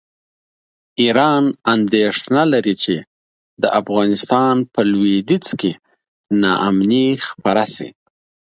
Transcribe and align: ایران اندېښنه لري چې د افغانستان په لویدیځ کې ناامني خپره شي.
ایران 1.01 1.43
اندېښنه 1.73 2.43
لري 2.53 2.75
چې 2.83 2.95
د 3.61 3.63
افغانستان 3.81 4.55
په 4.73 4.81
لویدیځ 4.91 5.47
کې 5.59 5.71
ناامني 6.41 7.07
خپره 7.27 7.63
شي. 7.75 7.89